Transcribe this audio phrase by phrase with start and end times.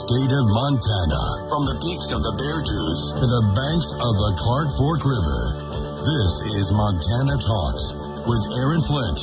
[0.00, 1.22] state of Montana.
[1.52, 5.40] From the peaks of the Bear Beartooth to the banks of the Clark Fork River.
[6.04, 7.96] This is Montana Talks
[8.28, 9.20] with Aaron Flint.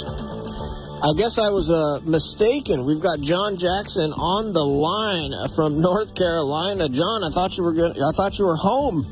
[1.02, 2.86] I guess I was uh, mistaken.
[2.86, 6.90] We've got John Jackson on the line from North Carolina.
[6.90, 7.96] John, I thought you were good.
[7.96, 9.08] I thought you were home.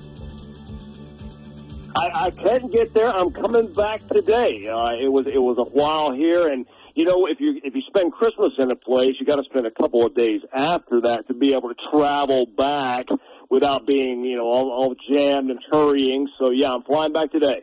[1.95, 3.07] I, I can get there.
[3.07, 4.67] I'm coming back today.
[4.67, 6.65] Uh, it was it was a while here, and
[6.97, 9.67] you know if you if you spend Christmas in a place, you got to spend
[9.67, 13.05] a couple of days after that to be able to travel back
[13.51, 16.27] without being you know all, all jammed and hurrying.
[16.39, 17.61] So yeah, I'm flying back today.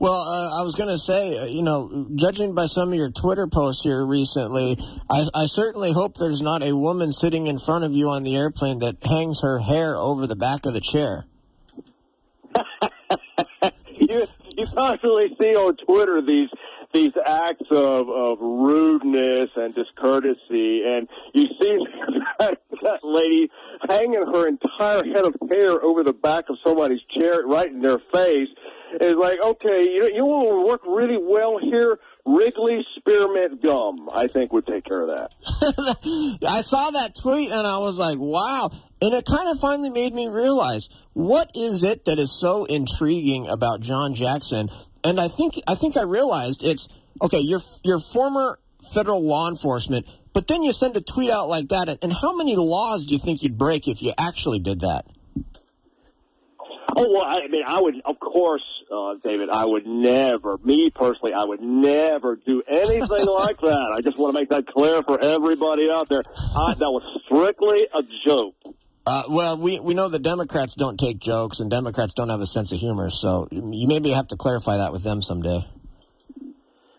[0.00, 3.10] Well, uh, I was going to say, uh, you know, judging by some of your
[3.10, 4.76] Twitter posts here recently,
[5.08, 8.36] I, I, certainly hope there's not a woman sitting in front of you on the
[8.36, 11.24] airplane that hangs her hair over the back of the chair.
[13.94, 14.26] you
[14.56, 16.48] you constantly see on Twitter these
[16.94, 21.78] these acts of, of rudeness and discourtesy, and you see
[22.38, 23.50] that, that lady
[23.90, 27.98] hanging her entire head of hair over the back of somebody's chair right in their
[28.12, 28.48] face.
[29.00, 31.98] It's like, okay, you you will work really well here.
[32.24, 35.34] Wrigley spearmint gum, I think, would take care of that.
[36.48, 38.70] I saw that tweet and I was like, wow.
[39.02, 43.48] And it kind of finally made me realize what is it that is so intriguing
[43.48, 44.68] about John Jackson?
[45.04, 46.88] And I think I think I realized it's
[47.22, 47.40] okay.
[47.40, 48.58] You're you're former
[48.92, 51.88] federal law enforcement, but then you send a tweet out like that.
[51.88, 55.06] And, and how many laws do you think you'd break if you actually did that?
[56.96, 59.50] Oh well, I mean, I would, of course, uh, David.
[59.50, 63.92] I would never, me personally, I would never do anything like that.
[63.96, 66.22] I just want to make that clear for everybody out there.
[66.56, 68.54] I, that was strictly a joke.
[69.06, 72.46] Uh, well, we, we know the Democrats don't take jokes, and Democrats don't have a
[72.46, 73.10] sense of humor.
[73.10, 75.66] So you maybe have to clarify that with them someday.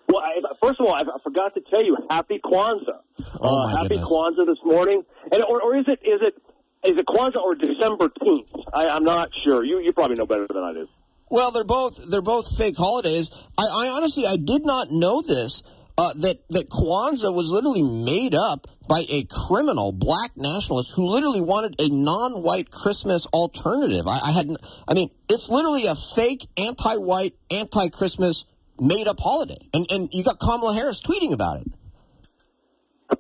[0.08, 3.00] Well, I, first of all, I, I forgot to tell you, Happy Kwanzaa.
[3.40, 4.12] Oh uh, happy goodness.
[4.12, 6.36] Kwanzaa this morning, and or, or is it is it
[6.84, 8.64] is it Kwanzaa or December 10th?
[8.74, 9.64] I, I'm not sure.
[9.64, 10.88] You you probably know better than I do.
[11.30, 13.32] Well, they're both they're both fake holidays.
[13.58, 15.64] I, I honestly I did not know this.
[15.98, 21.40] Uh, that that Kwanzaa was literally made up by a criminal black nationalist who literally
[21.40, 24.06] wanted a non-white Christmas alternative.
[24.06, 24.60] I, I hadn't.
[24.90, 28.44] I mean, it's literally a fake anti-white, anti-Christmas
[28.78, 31.68] made-up holiday, and and you got Kamala Harris tweeting about it.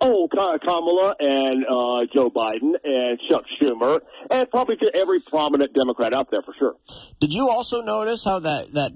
[0.01, 6.13] Oh, Kamala and uh, Joe Biden and Chuck Schumer and probably to every prominent Democrat
[6.13, 6.75] out there for sure.
[7.19, 8.91] Did you also notice how that that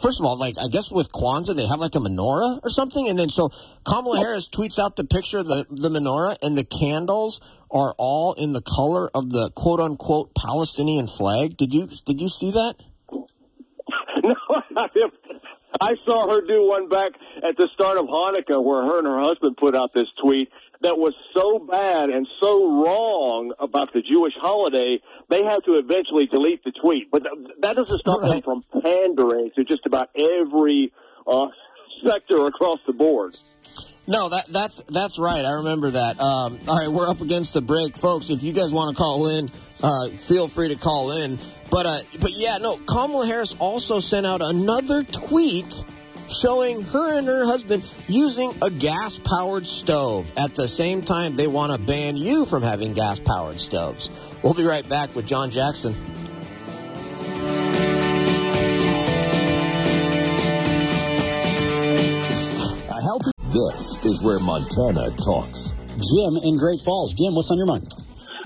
[0.00, 3.08] first of all, like I guess with Kwanzaa they have like a menorah or something,
[3.08, 3.50] and then so
[3.86, 8.34] Kamala Harris tweets out the picture of the the menorah, and the candles are all
[8.34, 11.56] in the color of the quote unquote Palestinian flag.
[11.56, 12.74] Did you did you see that?
[14.24, 14.34] no,
[15.80, 17.12] I saw her do one back
[17.46, 20.50] at the start of Hanukkah where her and her husband put out this tweet
[20.82, 26.26] that was so bad and so wrong about the Jewish holiday, they had to eventually
[26.26, 27.10] delete the tweet.
[27.10, 30.92] But th- that doesn't stop them from pandering to just about every
[31.26, 31.48] uh,
[32.06, 33.36] sector across the board.
[34.06, 35.44] No, that that's that's right.
[35.44, 36.18] I remember that.
[36.18, 38.30] Um, all right, we're up against the break, folks.
[38.30, 39.50] If you guys want to call in,
[39.82, 41.38] uh, feel free to call in.
[41.70, 42.78] But uh, but yeah, no.
[42.78, 45.84] Kamala Harris also sent out another tweet
[46.30, 50.30] showing her and her husband using a gas powered stove.
[50.36, 54.10] At the same time, they want to ban you from having gas powered stoves.
[54.42, 55.94] We'll be right back with John Jackson.
[63.50, 65.72] This is where Montana talks.
[65.96, 67.14] Jim in Great Falls.
[67.14, 67.88] Jim, what's on your mind?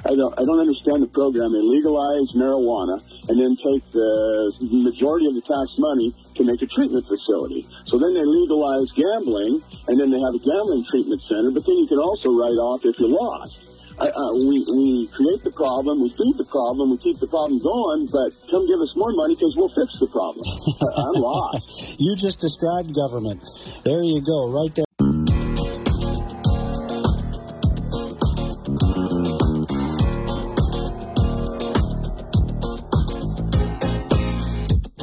[0.04, 1.54] I don't, I don't understand the program.
[1.54, 2.98] They legalize marijuana
[3.30, 7.62] and then take the majority of the tax money to make a treatment facility.
[7.86, 11.78] So then they legalize gambling, and then they have a gambling treatment center, but then
[11.78, 13.62] you can also write off if you lost.
[14.00, 17.60] I, uh, we, we create the problem, we feed the problem, we keep the problem
[17.62, 20.42] going, but come give us more money because we'll fix the problem.
[20.98, 22.00] I'm lost.
[22.00, 23.44] You just described government.
[23.84, 24.91] There you go, right there.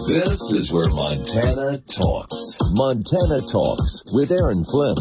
[0.09, 2.57] This is where Montana talks.
[2.71, 4.99] Montana talks with Aaron Flint.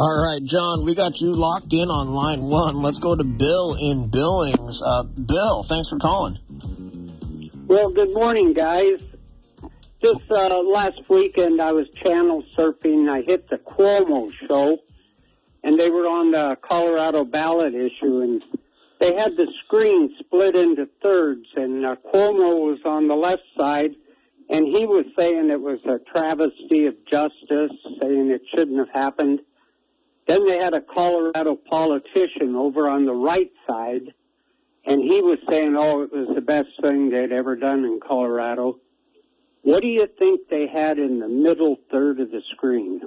[0.00, 2.82] All right, John, we got you locked in on line one.
[2.82, 4.82] Let's go to Bill in Billings.
[4.84, 6.40] Uh, Bill, thanks for calling.
[7.68, 9.00] Well, good morning, guys.
[10.02, 13.08] Just uh, last weekend, I was channel surfing.
[13.08, 14.78] I hit the Cuomo show,
[15.62, 18.42] and they were on the Colorado ballot issue, and
[18.98, 23.94] they had the screen split into thirds, and uh, Cuomo was on the left side,
[24.50, 27.70] and he was saying it was a travesty of justice,
[28.02, 29.40] saying it shouldn't have happened.
[30.26, 34.12] Then they had a Colorado politician over on the right side,
[34.84, 38.78] and he was saying, oh, it was the best thing they'd ever done in Colorado.
[39.62, 43.02] What do you think they had in the middle third of the screen?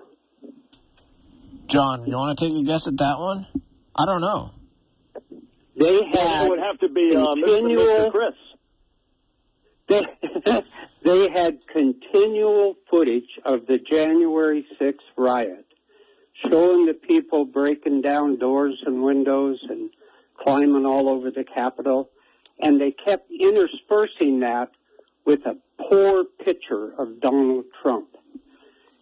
[1.68, 3.48] John, you want to take a guess at that one?
[3.96, 4.52] I don't know.
[5.76, 8.12] They had it would have to be uh, continual, Mr.
[8.12, 8.12] Mr.
[8.12, 8.36] Chris.
[10.46, 10.62] They,
[11.04, 15.66] they had continual footage of the January 6th riot,
[16.50, 19.90] showing the people breaking down doors and windows and
[20.42, 22.10] climbing all over the Capitol,
[22.62, 24.72] and they kept interspersing that
[25.26, 25.58] with a
[25.90, 28.08] poor picture of Donald Trump.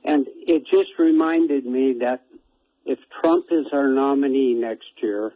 [0.04, 2.24] And it just reminded me that
[2.86, 5.34] if Trump is our nominee next year,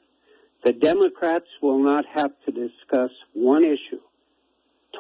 [0.64, 4.02] the Democrats will not have to discuss one issue.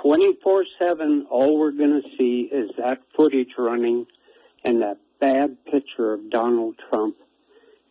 [0.01, 4.05] 24 7, all we're going to see is that footage running
[4.63, 7.15] and that bad picture of Donald Trump.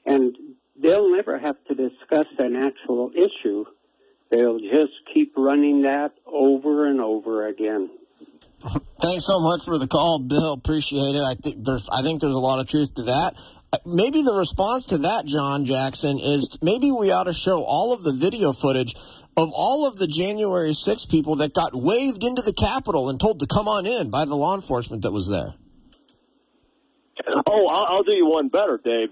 [0.06, 0.36] And
[0.80, 3.64] they'll never have to discuss an actual issue.
[4.30, 7.90] They'll just keep running that over and over again.
[9.00, 10.54] Thanks so much for the call, Bill.
[10.54, 11.22] Appreciate it.
[11.22, 13.34] I think there's I think there's a lot of truth to that.
[13.86, 18.02] Maybe the response to that, John Jackson, is maybe we ought to show all of
[18.02, 18.94] the video footage
[19.36, 23.40] of all of the January 6 people that got waved into the Capitol and told
[23.40, 25.54] to come on in by the law enforcement that was there.
[27.46, 29.08] Oh, I'll, I'll do you one better, Dave.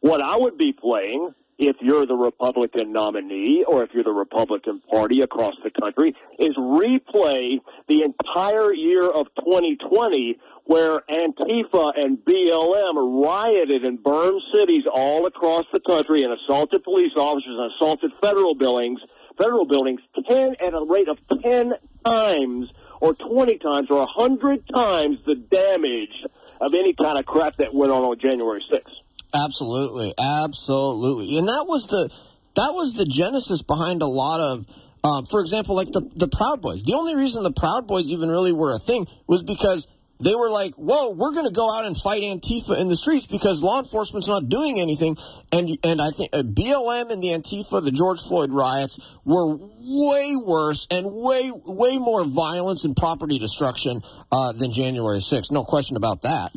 [0.00, 4.82] What I would be playing if you're the Republican nominee or if you're the Republican
[4.90, 13.24] Party across the country is replay the entire year of 2020 where Antifa and BLM
[13.24, 18.54] rioted and burned cities all across the country and assaulted police officers and assaulted federal
[18.54, 19.00] buildings,
[19.38, 21.74] federal buildings 10 at a rate of 10
[22.04, 22.70] times
[23.00, 26.24] or 20 times or 100 times the damage
[26.60, 29.00] of any kind of crap that went on on January 6th.
[29.34, 32.08] Absolutely, absolutely, and that was the
[32.54, 34.66] that was the genesis behind a lot of.
[35.02, 36.84] Um, for example, like the the Proud Boys.
[36.84, 39.88] The only reason the Proud Boys even really were a thing was because
[40.24, 43.26] they were like, "Whoa, we're going to go out and fight Antifa in the streets
[43.26, 45.16] because law enforcement's not doing anything."
[45.52, 50.34] And and I think uh, BLM and the Antifa, the George Floyd riots, were way
[50.44, 54.00] worse and way way more violence and property destruction
[54.32, 55.52] uh, than January 6th.
[55.52, 56.50] No question about that.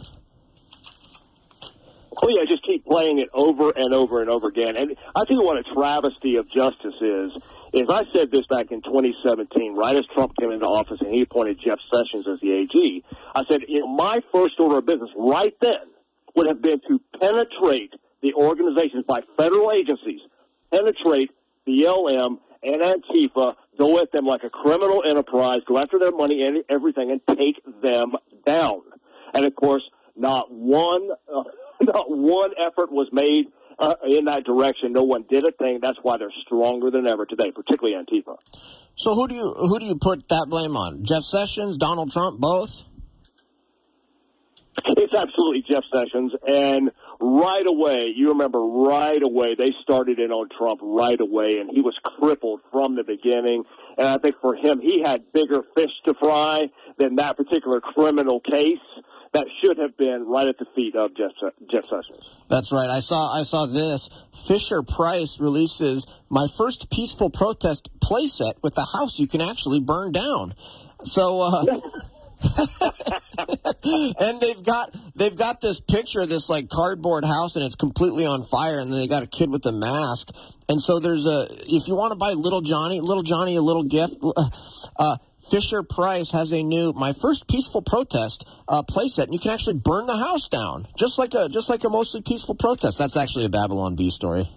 [2.22, 4.76] Oh yeah, just keep playing it over and over and over again.
[4.76, 7.32] And I think what a travesty of justice is.
[7.78, 11.22] Is I said this back in 2017, right as Trump came into office and he
[11.22, 13.04] appointed Jeff Sessions as the AG.
[13.36, 15.86] I said, you know, my first order of business right then
[16.36, 20.22] would have been to penetrate the organizations by federal agencies,
[20.72, 21.30] penetrate
[21.68, 26.64] BLM and Antifa, go at them like a criminal enterprise, go after their money and
[26.70, 28.14] everything, and take them
[28.44, 28.82] down.
[29.36, 29.84] And of course,
[30.16, 31.10] not one.
[31.32, 31.44] Uh,
[31.82, 34.94] not one effort was made uh, in that direction.
[34.94, 35.80] No one did a thing.
[35.82, 38.38] That's why they're stronger than ever today, particularly Antifa.
[38.96, 41.04] So who do you who do you put that blame on?
[41.04, 42.86] Jeff Sessions, Donald Trump, both?
[44.86, 50.50] It's absolutely Jeff Sessions, and right away, you remember right away they started in on
[50.56, 53.64] Trump right away, and he was crippled from the beginning.
[53.98, 56.70] And I think for him, he had bigger fish to fry
[57.00, 58.78] than that particular criminal case
[59.34, 61.32] that should have been right at the feet of Jeff,
[61.70, 62.42] Jeff Sessions.
[62.50, 62.90] That's right.
[62.90, 64.26] I saw I saw this.
[64.48, 70.12] Fisher Price releases my first peaceful protest playset with a house you can actually burn
[70.12, 70.54] down.
[71.04, 71.42] So.
[71.42, 71.80] Uh,
[74.20, 78.28] and they've got they've got this picture of this like cardboard house and it's completely
[78.28, 80.36] on fire and then they got a kid with a mask
[80.70, 83.84] and so there's a if you want to buy little johnny little johnny a little
[83.84, 84.18] gift
[84.98, 85.18] uh,
[85.50, 89.80] Fisher Price has a new "My First Peaceful Protest" uh, playset, and you can actually
[89.80, 92.98] burn the house down, just like a just like a mostly peaceful protest.
[92.98, 94.50] That's actually a Babylon Bee story.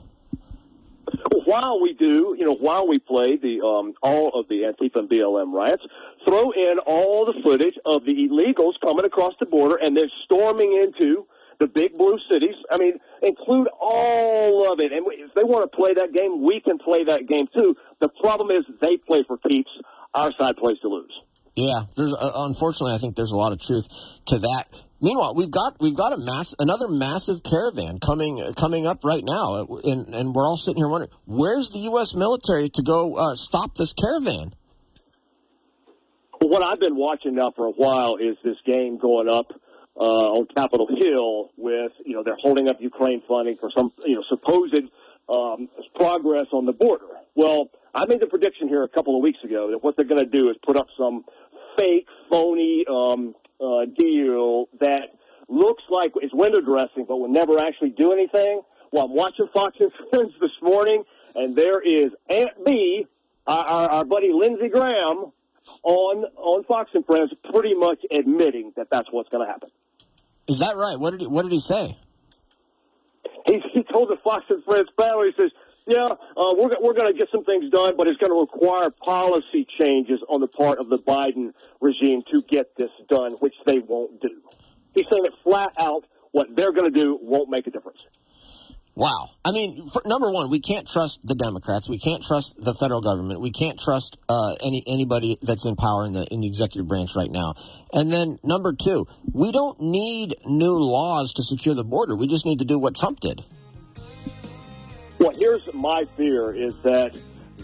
[1.44, 5.08] While we do, you know, while we play the um, all of the Antifa and
[5.08, 5.82] BLM riots,
[6.26, 10.80] throw in all the footage of the illegals coming across the border and then storming
[10.82, 11.26] into
[11.58, 12.54] the big blue cities.
[12.70, 14.92] I mean, include all of it.
[14.92, 17.76] And if they want to play that game, we can play that game too.
[18.00, 19.70] The problem is they play for keeps
[20.14, 21.22] our side plays to lose.
[21.54, 23.88] Yeah, there's uh, unfortunately I think there's a lot of truth
[24.26, 24.84] to that.
[25.00, 29.24] Meanwhile, we've got we've got a mass another massive caravan coming uh, coming up right
[29.24, 32.14] now, and and we're all sitting here wondering where's the U.S.
[32.14, 34.54] military to go uh, stop this caravan.
[36.40, 39.52] Well what I've been watching now for a while is this game going up
[39.96, 44.14] uh, on Capitol Hill with you know they're holding up Ukraine funding for some you
[44.14, 44.88] know supposed
[45.28, 47.06] um, progress on the border.
[47.34, 50.24] Well I made the prediction here a couple of weeks ago that what they're going
[50.24, 51.24] to do is put up some
[51.76, 55.16] fake, phony um, uh, deal that
[55.48, 58.62] looks like it's window dressing, but will never actually do anything.
[58.92, 63.06] Well, I'm watching Fox and Friends this morning, and there is Aunt B,
[63.46, 65.32] our, our, our buddy Lindsey Graham,
[65.82, 69.70] on on Fox and Friends, pretty much admitting that that's what's going to happen.
[70.46, 70.98] Is that right?
[70.98, 71.96] What did he, what did he say?
[73.46, 75.50] He, he told the Fox and Friends family, he says,
[75.86, 78.90] yeah, uh, we're, we're going to get some things done, but it's going to require
[78.90, 83.78] policy changes on the part of the Biden regime to get this done, which they
[83.78, 84.42] won't do.
[84.94, 88.06] He's saying it flat out, what they're going to do won't make a difference.
[88.94, 89.30] Wow.
[89.44, 91.88] I mean, for, number one, we can't trust the Democrats.
[91.88, 93.40] We can't trust the federal government.
[93.40, 97.16] We can't trust uh, any anybody that's in power in the in the executive branch
[97.16, 97.54] right now.
[97.92, 102.14] And then number two, we don't need new laws to secure the border.
[102.14, 103.42] We just need to do what Trump did.
[105.20, 107.14] Well, here's my fear is that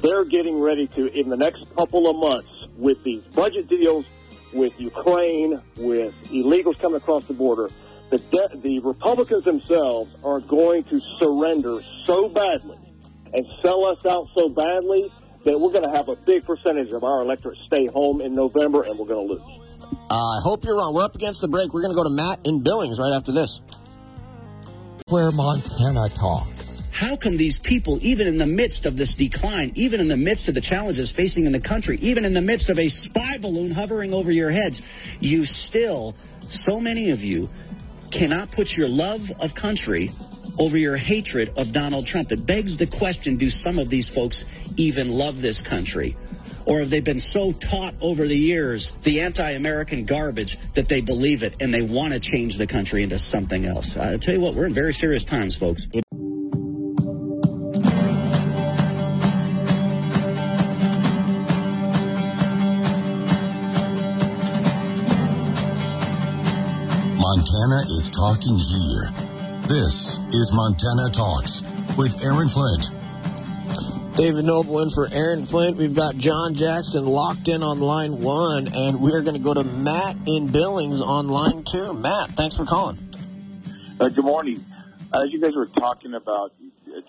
[0.02, 4.04] they're getting ready to, in the next couple of months, with these budget deals,
[4.52, 7.70] with Ukraine, with illegals coming across the border,
[8.10, 12.76] the, de- the Republicans themselves are going to surrender so badly
[13.32, 15.10] and sell us out so badly
[15.46, 18.82] that we're going to have a big percentage of our electorate stay home in November
[18.82, 19.62] and we're going to lose.
[20.10, 20.94] Uh, I hope you're wrong.
[20.94, 21.72] We're up against the break.
[21.72, 23.62] We're going to go to Matt in Billings right after this.
[25.08, 26.75] Where Montana talks.
[26.96, 30.48] How come these people, even in the midst of this decline, even in the midst
[30.48, 33.70] of the challenges facing in the country, even in the midst of a spy balloon
[33.70, 34.80] hovering over your heads,
[35.20, 37.50] you still, so many of you,
[38.10, 40.10] cannot put your love of country
[40.58, 42.32] over your hatred of Donald Trump?
[42.32, 44.46] It begs the question do some of these folks
[44.78, 46.16] even love this country?
[46.64, 51.02] Or have they been so taught over the years the anti American garbage that they
[51.02, 53.98] believe it and they want to change the country into something else?
[53.98, 55.86] I tell you what, we're in very serious times, folks.
[67.66, 69.10] Montana is talking here.
[69.66, 71.62] This is Montana Talks
[71.98, 72.92] with Aaron Flint.
[74.16, 75.76] David Knobel in for Aaron Flint.
[75.76, 79.64] We've got John Jackson locked in on line one, and we're going to go to
[79.64, 81.92] Matt in Billings on line two.
[81.94, 82.98] Matt, thanks for calling.
[83.98, 84.64] Uh, good morning.
[85.12, 86.52] As you guys were talking about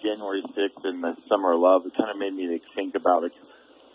[0.02, 3.32] January 6th and the Summer of Love, it kind of made me think about it.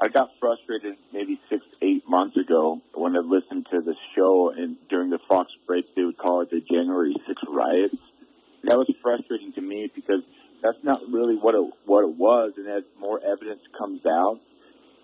[0.03, 4.77] I got frustrated maybe six, eight months ago when I listened to the show and
[4.91, 7.95] during the Fox break, they would call it the January 6th riots.
[8.65, 10.23] That was frustrating to me because
[10.61, 12.55] that's not really what it what it was.
[12.57, 14.41] And as more evidence comes out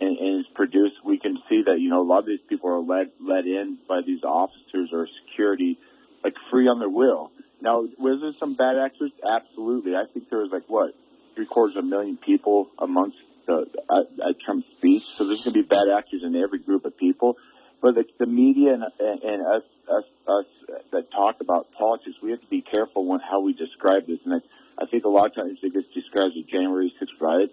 [0.00, 2.69] and, and is produced, we can see that you know a lot of these people
[2.71, 5.78] are led led in by these officers or security,
[6.25, 7.31] like free on their will.
[7.62, 9.12] Now, was there some bad actors?
[9.23, 9.95] Absolutely.
[9.95, 10.90] I think there was like what
[11.37, 15.02] three quarters of a million people amongst the at, at Trump's speech.
[15.17, 17.37] So there's going to be bad actors in every group of people.
[17.81, 20.47] But the, the media and, and, and us, us, us
[20.93, 24.19] that talk about politics, we have to be careful when, how we describe this.
[24.25, 27.52] And I, I think a lot of times it gets described as January 6th riots.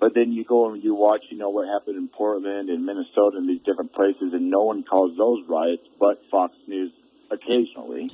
[0.00, 3.38] But then you go and you watch, you know, what happened in Portland and Minnesota
[3.38, 6.92] and these different places, and no one calls those riots but Fox News
[7.30, 8.10] occasionally.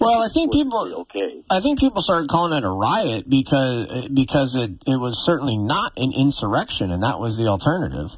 [0.00, 0.94] Well, I think people.
[1.02, 1.42] okay.
[1.50, 5.92] I think people started calling it a riot because because it, it was certainly not
[5.98, 8.16] an insurrection, and that was the alternative.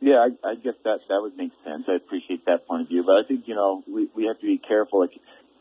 [0.00, 1.84] Yeah, I, I guess that that would make sense.
[1.88, 4.46] I appreciate that point of view, but I think you know we we have to
[4.46, 5.00] be careful.
[5.00, 5.18] Like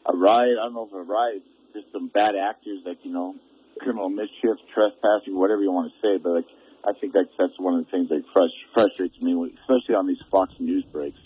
[0.08, 1.44] a riot, I don't know if a riot
[1.74, 3.36] just some bad actors, like you know,
[3.80, 6.18] criminal mischief, trespassing, whatever you want to say.
[6.18, 6.48] But like,
[6.84, 10.22] I think that's that's one of the things that frust- frustrates me, especially on these
[10.32, 11.20] Fox News breaks.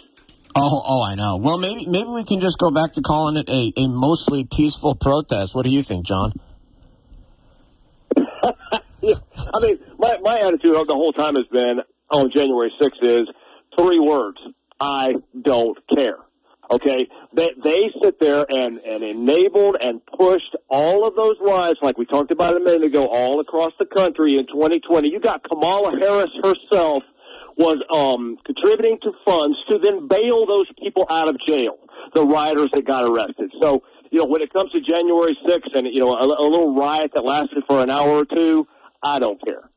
[0.56, 1.38] Oh, oh, I know.
[1.38, 4.96] Well, maybe maybe we can just go back to calling it a, a mostly peaceful
[4.96, 5.54] protest.
[5.54, 6.32] What do you think, John?
[9.04, 11.80] I mean, my, my attitude the whole time has been
[12.12, 13.28] on January 6th is
[13.78, 14.38] three words.
[14.80, 16.18] I don't care.
[16.72, 17.08] Okay?
[17.36, 22.06] They, they sit there and, and enabled and pushed all of those riots, like we
[22.06, 25.10] talked about a minute ago, all across the country in 2020.
[25.10, 27.04] You got Kamala Harris herself
[27.60, 31.78] was um, contributing to funds to then bail those people out of jail,
[32.16, 33.52] the rioters that got arrested.
[33.62, 36.74] So, you know, when it comes to January 6th and, you know, a, a little
[36.74, 38.66] riot that lasted for an hour or two,
[39.04, 39.70] I don't care.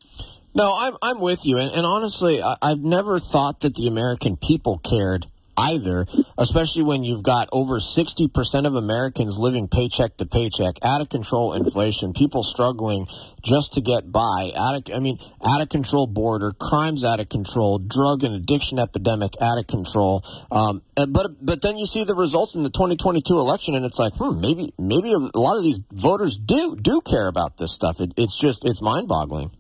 [0.55, 4.37] No, I'm I'm with you, and, and honestly, I, I've never thought that the American
[4.37, 6.07] people cared either,
[6.39, 11.55] especially when you've got over 60% of Americans living paycheck to paycheck, out of control
[11.55, 13.07] inflation, people struggling
[13.43, 17.29] just to get by, out of, I mean, out of control border, crimes out of
[17.29, 20.25] control, drug and addiction epidemic out of control.
[20.51, 24.15] Um, but, but then you see the results in the 2022 election and it's like,
[24.15, 28.01] hmm, maybe, maybe a lot of these voters do, do care about this stuff.
[28.01, 29.51] It, it's just, it's mind boggling.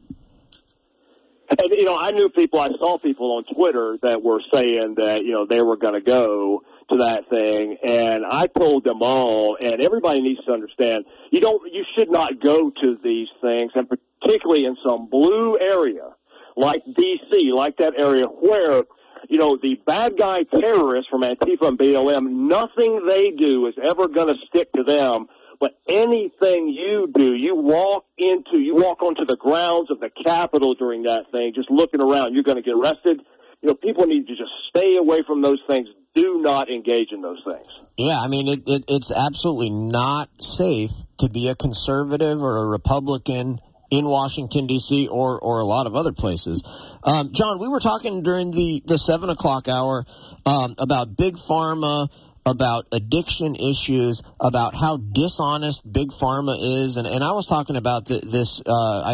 [1.59, 2.61] And you know, I knew people.
[2.61, 6.00] I saw people on Twitter that were saying that you know they were going to
[6.00, 9.56] go to that thing, and I told them all.
[9.61, 13.88] And everybody needs to understand: you don't, you should not go to these things, and
[13.88, 16.14] particularly in some blue area
[16.56, 18.85] like D.C., like that area where
[19.28, 24.09] you know, the bad guy terrorists from Antifa and BLM, nothing they do is ever
[24.09, 25.26] going to stick to them.
[25.61, 30.74] But anything you do, you walk into, you walk onto the grounds of the Capitol
[30.74, 33.20] during that thing, just looking around, you're going to get arrested.
[33.60, 35.88] You know, people need to just stay away from those things.
[36.14, 37.66] Do not engage in those things.
[37.96, 42.66] Yeah, I mean, it, it, it's absolutely not safe to be a conservative or a
[42.66, 43.60] Republican
[43.92, 45.06] in Washington D.C.
[45.08, 46.64] or or a lot of other places.
[47.04, 50.04] Um, John, we were talking during the the seven o'clock hour
[50.46, 52.08] um, about big pharma.
[52.44, 58.06] About addiction issues, about how dishonest big pharma is, and, and I was talking about
[58.06, 58.61] the, this.
[58.66, 58.72] Uh,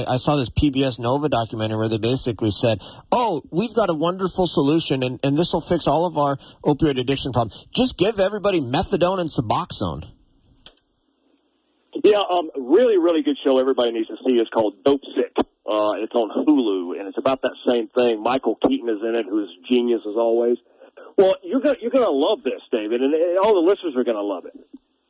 [0.09, 2.81] I, I saw this PBS Nova documentary where they basically said,
[3.13, 6.99] "Oh, we've got a wonderful solution, and, and this will fix all of our opioid
[6.99, 7.67] addiction problems.
[7.71, 10.11] Just give everybody methadone and Suboxone."
[12.05, 13.59] Yeah, um, really, really good show.
[13.59, 14.33] Everybody needs to see.
[14.35, 15.35] It's called Dope Sick.
[15.69, 18.23] Uh, it's on Hulu, and it's about that same thing.
[18.23, 20.57] Michael Keaton is in it, who's genius as always.
[21.19, 24.47] Well, you're gonna you're gonna love this, David, and all the listeners are gonna love
[24.47, 24.55] it.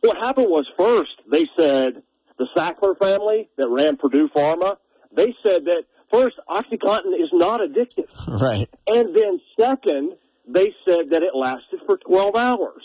[0.00, 2.02] What happened was first they said
[2.38, 4.78] the Sackler family that ran Purdue Pharma.
[5.14, 8.10] They said that first OxyContin is not addictive,
[8.40, 8.68] right?
[8.86, 10.14] And then second,
[10.46, 12.82] they said that it lasted for 12 hours.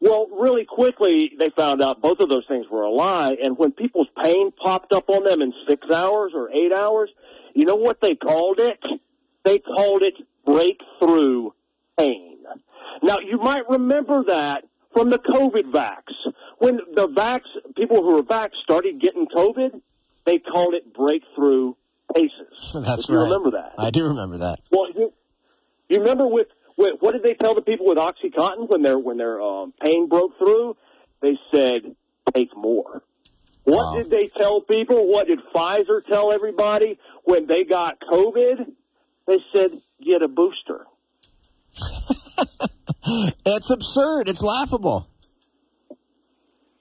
[0.00, 3.36] Well, really quickly, they found out both of those things were a lie.
[3.42, 7.10] And when people's pain popped up on them in six hours or eight hours,
[7.54, 8.78] you know what they called it?
[9.44, 11.50] They called it breakthrough
[11.98, 12.35] pain.
[13.02, 16.02] Now, you might remember that from the COVID vax.
[16.58, 17.40] When the vax,
[17.76, 19.80] people who were vax started getting COVID,
[20.24, 21.74] they called it breakthrough
[22.14, 22.72] cases.
[22.74, 23.24] That's if you right.
[23.24, 23.74] remember that.
[23.78, 24.60] I do remember that.
[24.70, 25.12] Well, you,
[25.88, 29.16] you remember with what, what did they tell the people with OxyContin when their when
[29.16, 30.76] their um, pain broke through?
[31.22, 31.94] They said,
[32.34, 33.02] "Take more."
[33.64, 33.94] What Wow.
[33.96, 35.08] did they tell people?
[35.10, 38.70] What did Pfizer tell everybody when they got COVID?
[39.26, 39.70] They said,
[40.04, 40.86] "Get a booster."
[43.46, 44.28] It's absurd.
[44.28, 45.08] It's laughable.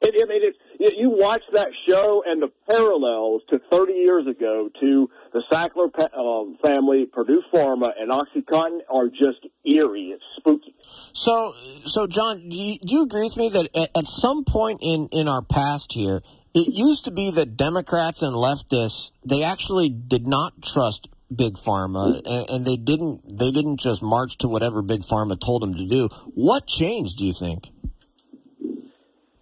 [0.02, 0.58] It, I mean, it's,
[0.98, 6.58] you watch that show and the parallels to 30 years ago to the Sackler um,
[6.64, 10.14] family, Purdue Pharma, and OxyContin are just eerie.
[10.14, 10.76] It's spooky.
[11.14, 11.54] So,
[11.86, 15.08] so John, do you, do you agree with me that at, at some point in,
[15.12, 16.22] in our past here,
[16.54, 22.22] it used to be that Democrats and leftists they actually did not trust big pharma,
[22.26, 25.88] and, and they didn't they didn't just march to whatever big pharma told them to
[25.88, 26.08] do.
[26.34, 27.18] What changed?
[27.18, 27.70] Do you think?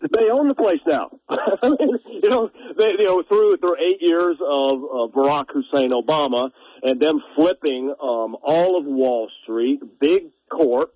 [0.01, 1.09] They own the place now.
[2.23, 6.97] You know, they, you know, through through eight years of uh, Barack Hussein Obama and
[7.01, 10.93] them flipping um, all of Wall Street, big corp,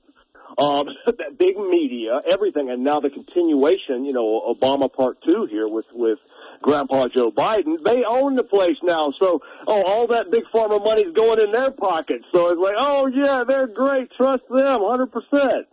[0.57, 0.85] um,
[1.37, 4.05] big media, everything, and now the continuation.
[4.05, 6.19] You know, Obama Part Two here with with
[6.61, 7.83] Grandpa Joe Biden.
[7.83, 11.71] They own the place now, so oh, all that big pharma money's going in their
[11.71, 12.25] pockets.
[12.33, 14.11] So it's like, oh yeah, they're great.
[14.11, 15.67] Trust them, hundred percent.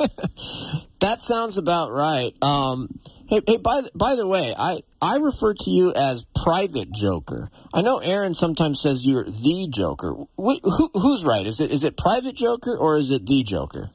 [1.00, 2.32] That sounds about right.
[2.42, 3.56] Um, hey, hey.
[3.56, 7.50] By the, by the way, I I refer to you as Private Joker.
[7.72, 10.12] I know Aaron sometimes says you're the Joker.
[10.36, 11.46] Wh- who, who's right?
[11.46, 13.90] Is it is it Private Joker or is it the Joker?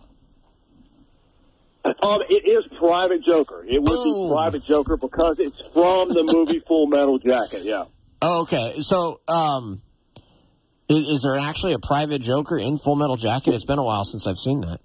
[1.85, 3.63] Um, it is Private Joker.
[3.67, 7.61] It would be Private Joker because it's from the movie Full Metal Jacket.
[7.63, 7.85] Yeah.
[8.21, 8.79] Oh, okay.
[8.79, 9.83] So, um,
[10.89, 13.53] is, is there actually a Private Joker in Full Metal Jacket?
[13.53, 14.81] It's been a while since I've seen that.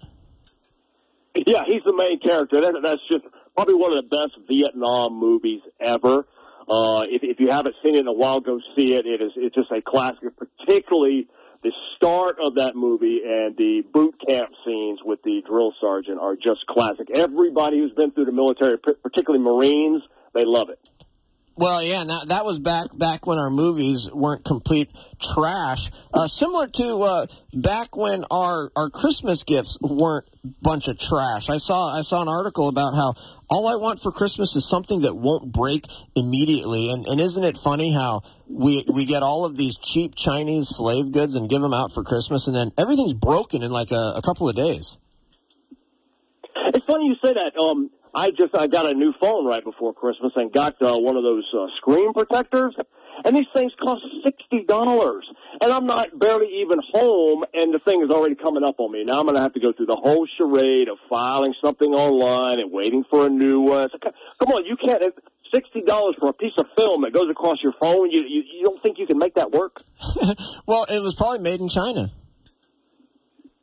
[1.47, 2.61] Yeah, he's the main character.
[2.61, 6.27] That, that's just probably one of the best Vietnam movies ever.
[6.69, 9.05] Uh, if, if you haven't seen it in a while, go see it.
[9.05, 11.27] It is it's just a classic, particularly
[11.63, 16.35] the start of that movie and the boot camp scenes with the drill sergeant are
[16.35, 17.07] just classic.
[17.15, 20.01] Everybody who's been through the military, particularly Marines,
[20.33, 20.79] they love it.
[21.57, 24.89] Well, yeah, now, that was back back when our movies weren't complete
[25.21, 25.91] trash.
[26.13, 30.25] Uh, similar to uh, back when our, our Christmas gifts weren't
[30.61, 31.49] bunch of trash.
[31.49, 33.13] I saw I saw an article about how
[33.49, 36.89] all I want for Christmas is something that won't break immediately.
[36.89, 41.11] And, and isn't it funny how we we get all of these cheap Chinese slave
[41.11, 44.21] goods and give them out for Christmas, and then everything's broken in like a, a
[44.23, 44.97] couple of days.
[46.65, 47.59] It's funny you say that.
[47.59, 51.15] Um, I just I got a new phone right before Christmas and got uh, one
[51.15, 52.75] of those uh, screen protectors,
[53.23, 55.25] and these things cost sixty dollars,
[55.61, 59.03] and I'm not barely even home, and the thing is already coming up on me.
[59.03, 62.59] Now I'm going to have to go through the whole charade of filing something online
[62.59, 63.89] and waiting for a new one.
[63.93, 65.01] Like, Come on, you can't.
[65.53, 68.11] sixty dollars for a piece of film that goes across your phone.
[68.11, 69.81] You, you you don't think you can make that work?
[70.65, 72.11] well, it was probably made in China.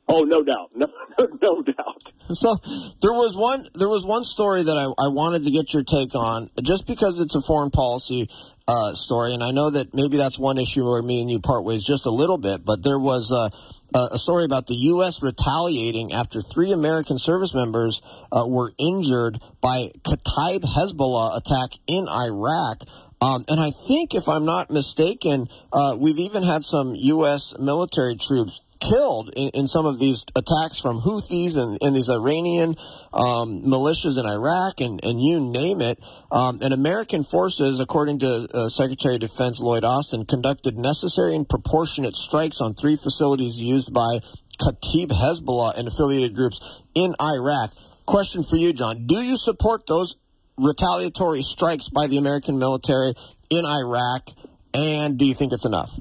[0.09, 0.87] Oh, no doubt, no,
[1.43, 2.03] no doubt.
[2.33, 2.57] So
[3.03, 6.15] there was one there was one story that I, I wanted to get your take
[6.15, 8.29] on, just because it's a foreign policy
[8.67, 11.65] uh, story, and I know that maybe that's one issue where me and you part
[11.65, 12.65] ways just a little bit.
[12.65, 13.51] But there was a,
[13.97, 15.23] a story about the U.S.
[15.23, 22.83] retaliating after three American service members uh, were injured by Kataib Hezbollah attack in Iraq.
[23.21, 27.55] Um, and I think, if I'm not mistaken, uh, we've even had some U.S.
[27.59, 32.71] military troops killed in, in some of these attacks from Houthis and, and these Iranian
[33.13, 35.99] um, militias in Iraq and, and you name it.
[36.31, 41.49] Um, and American forces, according to uh, Secretary of Defense Lloyd Austin, conducted necessary and
[41.49, 44.21] proportionate strikes on three facilities used by
[44.61, 47.71] Kataib Hezbollah and affiliated groups in Iraq.
[48.07, 49.07] Question for you, John.
[49.07, 50.17] Do you support those
[50.57, 53.15] retaliatory strikes by the American military
[53.51, 54.31] in Iraq?
[54.75, 55.99] And do you think it's enough?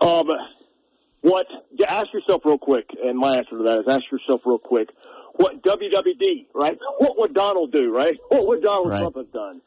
[0.00, 0.28] Um,
[1.28, 1.46] what?
[1.86, 4.88] Ask yourself real quick, and my answer to that is ask yourself real quick.
[5.34, 6.78] What WWD, right?
[6.98, 8.18] What would Donald do, right?
[8.28, 9.00] What would Donald right.
[9.00, 9.60] Trump have done?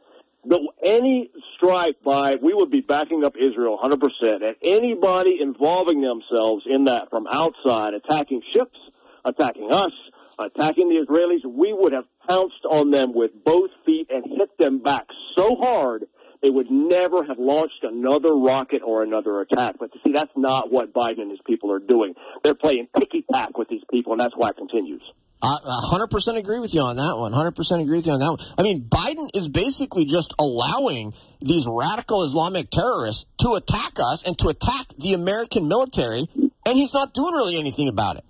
[0.43, 4.01] The, any strike by, we would be backing up Israel 100%.
[4.21, 8.77] And anybody involving themselves in that from outside, attacking ships,
[9.23, 9.91] attacking us,
[10.39, 14.79] attacking the Israelis, we would have pounced on them with both feet and hit them
[14.79, 15.05] back
[15.37, 16.05] so hard
[16.41, 19.75] they would never have launched another rocket or another attack.
[19.79, 22.15] But to see, that's not what Biden and his people are doing.
[22.43, 25.03] They're playing picky pack with these people, and that's why it continues.
[25.43, 25.57] I
[25.91, 27.31] 100% agree with you on that one.
[27.31, 28.39] 100% agree with you on that one.
[28.57, 34.37] I mean, Biden is basically just allowing these radical Islamic terrorists to attack us and
[34.37, 38.23] to attack the American military, and he's not doing really anything about it.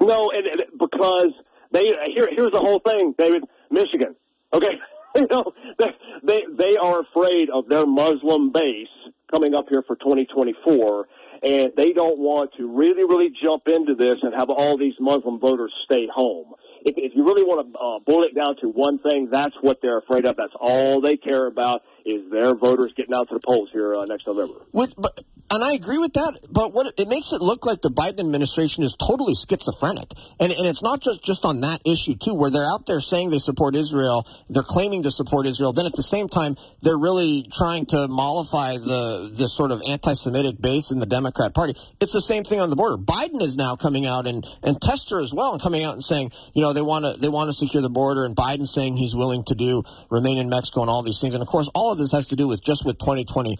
[0.00, 1.32] No, and, and because
[1.70, 3.44] they here, here's the whole thing, David.
[3.70, 4.14] Michigan,
[4.52, 4.78] okay,
[5.16, 5.86] you know, they,
[6.22, 8.88] they they are afraid of their Muslim base
[9.30, 11.06] coming up here for 2024,
[11.42, 15.38] and they don't want to really, really jump into this and have all these Muslim
[15.38, 16.54] voters stay home.
[16.84, 19.78] If, if you really want to uh, boil it down to one thing, that's what
[19.80, 20.36] they're afraid of.
[20.36, 24.04] That's all they care about is their voters getting out to the polls here uh,
[24.06, 24.60] next November.
[24.72, 25.22] What, but
[25.54, 28.82] and I agree with that, but what it makes it look like the Biden administration
[28.82, 32.66] is totally schizophrenic, and and it's not just just on that issue too, where they're
[32.66, 36.28] out there saying they support Israel, they're claiming to support Israel, then at the same
[36.28, 41.54] time they're really trying to mollify the the sort of anti-Semitic base in the Democrat
[41.54, 41.74] Party.
[42.00, 42.96] It's the same thing on the border.
[42.96, 46.32] Biden is now coming out and and Tester as well, and coming out and saying,
[46.54, 49.14] you know, they want to they want to secure the border, and Biden saying he's
[49.14, 51.98] willing to do remain in Mexico and all these things, and of course all of
[51.98, 53.56] this has to do with just with 2020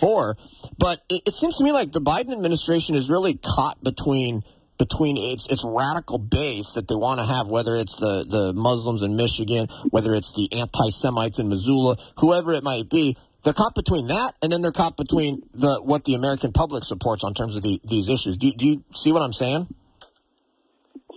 [0.00, 0.36] for.
[0.78, 4.42] But it, it seems to me like the Biden administration is really caught between
[4.78, 9.02] between its its radical base that they want to have, whether it's the the Muslims
[9.02, 13.16] in Michigan, whether it's the anti Semites in Missoula, whoever it might be.
[13.42, 17.22] They're caught between that, and then they're caught between the what the American public supports
[17.22, 18.36] on terms of the, these issues.
[18.36, 19.68] Do, do you see what I'm saying?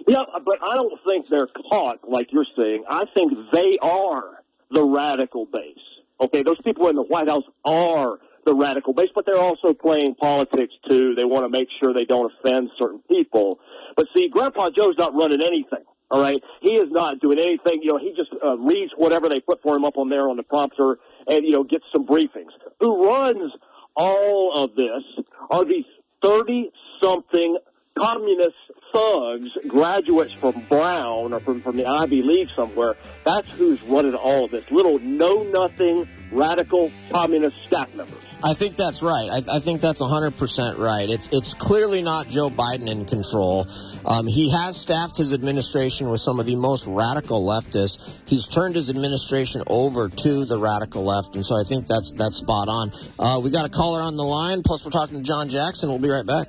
[0.07, 2.83] Yeah, but I don't think they're caught like you're saying.
[2.87, 5.77] I think they are the radical base.
[6.21, 10.15] Okay, those people in the White House are the radical base, but they're also playing
[10.15, 11.15] politics too.
[11.15, 13.59] They want to make sure they don't offend certain people.
[13.95, 15.83] But see, Grandpa Joe's not running anything.
[16.11, 17.81] All right, he is not doing anything.
[17.83, 20.37] You know, he just uh, reads whatever they put for him up on there on
[20.37, 20.97] the prompter,
[21.27, 22.49] and you know, gets some briefings.
[22.79, 23.51] Who runs
[23.95, 25.03] all of this
[25.51, 25.85] are these
[26.23, 27.57] thirty-something
[27.95, 28.55] communist
[28.93, 32.95] thugs, graduates from Brown or from, from the Ivy League somewhere.
[33.23, 34.63] That's who's running all of this.
[34.71, 38.23] Little know-nothing radical communist staff members.
[38.41, 39.29] I think that's right.
[39.29, 41.09] I, I, think that's 100% right.
[41.09, 43.67] It's it's clearly not Joe Biden in control.
[44.05, 48.21] Um, he has staffed his administration with some of the most radical leftists.
[48.25, 52.37] He's turned his administration over to the radical left, and so I think that's that's
[52.37, 52.91] spot on.
[53.19, 54.61] Uh, we got a caller on the line.
[54.63, 55.89] Plus, we're talking to John Jackson.
[55.89, 56.47] We'll be right back.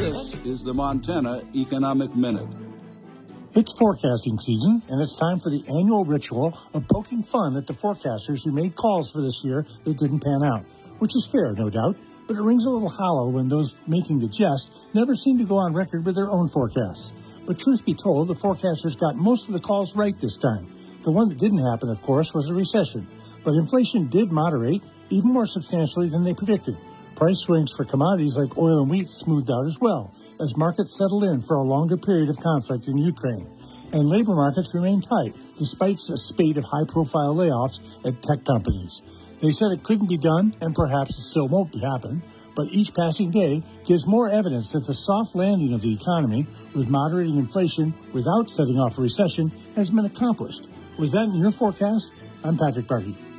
[0.00, 2.48] This is the Montana Economic Minute.
[3.54, 7.74] It's forecasting season, and it's time for the annual ritual of poking fun at the
[7.74, 10.64] forecasters who made calls for this year that didn't pan out,
[11.00, 14.26] which is fair, no doubt, but it rings a little hollow when those making the
[14.26, 17.12] jest never seem to go on record with their own forecasts.
[17.44, 20.72] But truth be told, the forecasters got most of the calls right this time.
[21.02, 23.06] The one that didn't happen, of course, was a recession,
[23.44, 26.78] but inflation did moderate even more substantially than they predicted.
[27.22, 31.22] Price swings for commodities like oil and wheat smoothed out as well, as markets settled
[31.22, 33.46] in for a longer period of conflict in Ukraine.
[33.92, 39.02] And labor markets remain tight, despite a spate of high profile layoffs at tech companies.
[39.40, 42.24] They said it couldn't be done, and perhaps it still won't be happen,
[42.56, 46.88] but each passing day gives more evidence that the soft landing of the economy with
[46.88, 50.68] moderating inflation without setting off a recession has been accomplished.
[50.98, 52.10] Was that in your forecast?
[52.42, 53.31] I'm Patrick Barkey.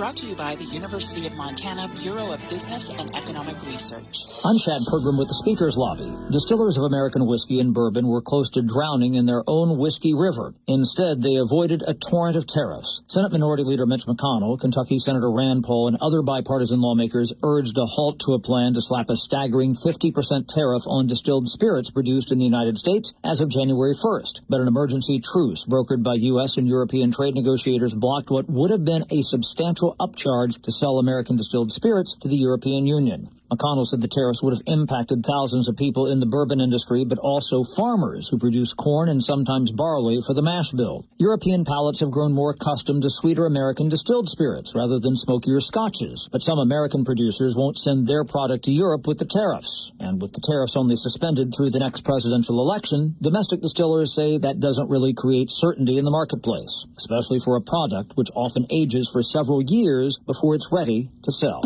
[0.00, 4.24] Brought to you by the University of Montana Bureau of Business and Economic Research.
[4.42, 6.10] I'm Chad Pergram with the Speaker's Lobby.
[6.32, 10.54] Distillers of American whiskey and bourbon were close to drowning in their own whiskey river.
[10.66, 13.02] Instead, they avoided a torrent of tariffs.
[13.08, 17.84] Senate Minority Leader Mitch McConnell, Kentucky Senator Rand Paul, and other bipartisan lawmakers urged a
[17.84, 22.38] halt to a plan to slap a staggering 50% tariff on distilled spirits produced in
[22.38, 24.48] the United States as of January 1st.
[24.48, 26.56] But an emergency truce brokered by U.S.
[26.56, 31.36] and European trade negotiators blocked what would have been a substantial upcharge to sell American
[31.36, 33.28] distilled spirits to the European Union.
[33.50, 37.18] McConnell said the tariffs would have impacted thousands of people in the bourbon industry, but
[37.18, 41.04] also farmers who produce corn and sometimes barley for the mash bill.
[41.18, 46.28] European palates have grown more accustomed to sweeter American distilled spirits rather than smokier scotches,
[46.30, 49.90] but some American producers won't send their product to Europe with the tariffs.
[49.98, 54.60] And with the tariffs only suspended through the next presidential election, domestic distillers say that
[54.60, 59.22] doesn't really create certainty in the marketplace, especially for a product which often ages for
[59.22, 61.60] several years before it's ready to sell.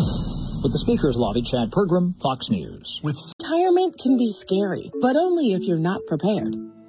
[0.65, 2.99] With the Speaker's Lobby, Chad Pergram, Fox News.
[3.05, 6.57] With retirement can be scary, but only if you're not prepared.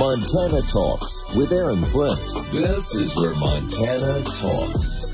[0.00, 2.18] Montana Talks with Aaron Flint.
[2.52, 5.04] This is where Montana talks.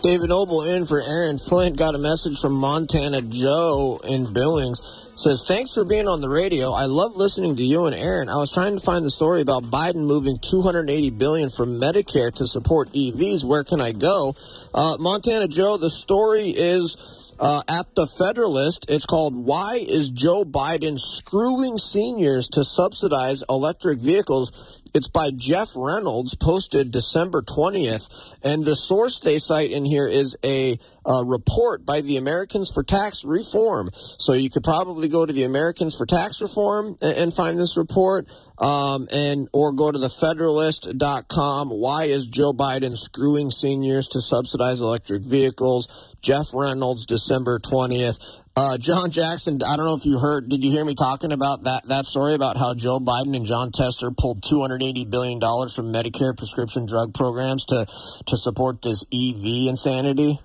[0.00, 4.80] David Knobel in for Aaron Flint got a message from Montana Joe in Billings.
[5.14, 6.72] Says, thanks for being on the radio.
[6.72, 8.30] I love listening to you and Aaron.
[8.30, 12.46] I was trying to find the story about Biden moving 280 billion from Medicare to
[12.46, 13.44] support EVs.
[13.44, 14.34] Where can I go?
[14.72, 18.90] Uh, Montana Joe, the story is uh, at the Federalist.
[18.90, 24.82] It's called Why is Joe Biden Screwing Seniors to Subsidize Electric Vehicles?
[24.94, 28.36] It's by Jeff Reynolds, posted December 20th.
[28.42, 32.82] And the source they cite in here is a, a, report by the Americans for
[32.82, 33.90] Tax Reform.
[33.92, 37.76] So you could probably go to the Americans for Tax Reform and, and find this
[37.76, 38.28] report.
[38.58, 41.68] Um, and or go to the federalist.com.
[41.68, 46.07] Why is Joe Biden screwing seniors to subsidize electric vehicles?
[46.20, 48.42] Jeff Reynolds, December 20th.
[48.56, 51.62] Uh, John Jackson, I don't know if you heard, did you hear me talking about
[51.62, 56.36] that, that story about how Joe Biden and Jon Tester pulled $280 billion from Medicare
[56.36, 57.86] prescription drug programs to,
[58.26, 60.40] to support this EV insanity?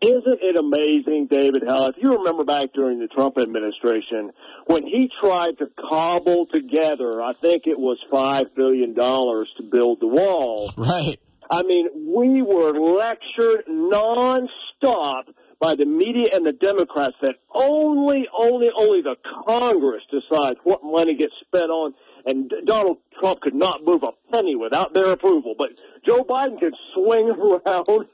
[0.00, 1.86] Isn't it amazing, David Hell?
[1.86, 4.32] If you remember back during the Trump administration,
[4.66, 10.06] when he tried to cobble together, I think it was $5 billion to build the
[10.06, 10.70] wall.
[10.76, 11.16] Right.
[11.50, 15.24] I mean, we were lectured nonstop
[15.60, 21.14] by the media and the Democrats that only, only, only the Congress decides what money
[21.14, 21.94] gets spent on,
[22.26, 25.54] and Donald Trump could not move a penny without their approval.
[25.56, 25.70] But
[26.06, 27.30] Joe Biden could swing
[27.66, 28.08] around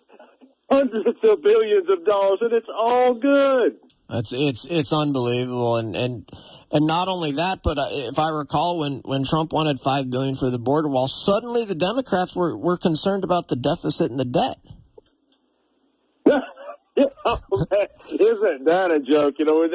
[0.70, 3.78] hundreds of billions of dollars, and it's all good.
[4.12, 6.28] It's it's it's unbelievable, and and
[6.72, 10.36] and not only that, but uh, if I recall, when when Trump wanted five billion
[10.36, 14.24] for the border wall, suddenly the Democrats were were concerned about the deficit and the
[14.24, 14.58] debt.
[16.96, 19.36] Isn't that a joke?
[19.38, 19.66] You know,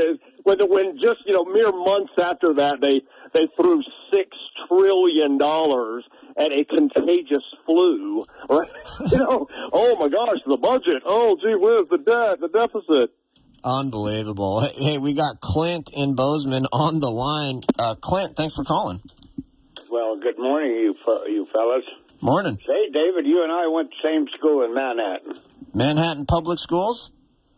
[0.44, 3.02] when when just you know mere months after that they
[3.34, 3.82] they threw
[4.14, 4.30] six
[4.68, 6.04] trillion dollars
[6.38, 8.70] at a contagious flu, right?
[9.12, 11.04] you know, oh my gosh, the budget.
[11.06, 13.12] Oh gee whiz, the debt, the deficit.
[13.64, 14.62] Unbelievable.
[14.62, 17.62] Hey, we got Clint in Bozeman on the line.
[17.80, 19.02] Uh, Clint, thanks for calling.
[19.90, 20.96] Well, good morning, you
[21.28, 21.84] you fellas.
[22.22, 22.58] Morning.
[22.66, 25.34] Hey, David, you and I went to the same school in Manhattan.
[25.74, 27.12] Manhattan Public Schools?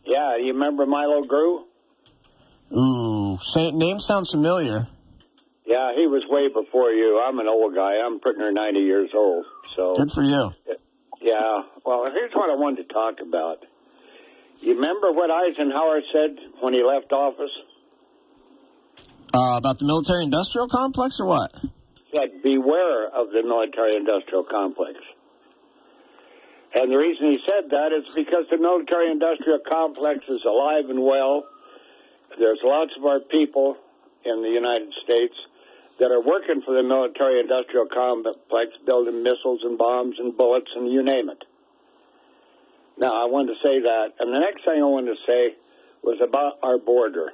[0.06, 1.66] Yeah, you remember Milo Grew?
[2.76, 4.88] Ooh, say, name sounds familiar.
[5.68, 7.20] Yeah, he was way before you.
[7.20, 8.00] I'm an old guy.
[8.00, 9.46] I'm pretty near 90 years old.
[9.76, 10.52] So Good for you.
[11.20, 11.64] Yeah.
[11.86, 13.66] Well, here's what I wanted to talk about.
[14.62, 17.52] You remember what Eisenhower said when he left office?
[19.34, 21.52] Uh, about the military industrial complex or what?
[21.62, 24.96] He said, beware of the military industrial complex.
[26.74, 31.04] And the reason he said that is because the military industrial complex is alive and
[31.04, 31.44] well.
[32.40, 33.76] There's lots of our people
[34.24, 35.36] in the United States
[36.00, 40.92] that are working for the military industrial complex, building missiles and bombs and bullets and
[40.92, 41.44] you name it.
[43.00, 44.14] Now, I wanted to say that.
[44.20, 45.56] And the next thing I wanted to say
[46.04, 47.32] was about our border.